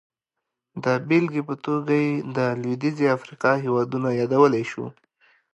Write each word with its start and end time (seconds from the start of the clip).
د 0.83 0.85
بېلګې 1.07 1.41
په 1.49 1.55
توګه 1.65 1.93
یې 2.05 2.13
د 2.37 2.39
لوېدیځې 2.61 3.05
افریقا 3.17 3.51
هېوادونه 3.63 4.07
یادولی 4.19 4.63
شو. 4.71 4.85